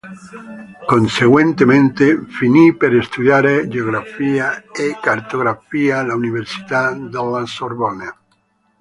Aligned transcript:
Conseguentemente, 0.87 2.23
finì 2.25 2.75
per 2.75 3.03
studiare 3.05 3.67
geografia 3.67 4.59
e 4.71 4.97
cartografia 4.99 5.99
all'Università 5.99 6.91
della 6.95 7.45
Sorbonne. 7.45 8.11